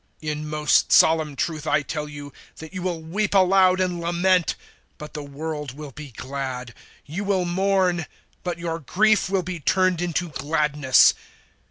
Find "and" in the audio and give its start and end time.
3.79-4.01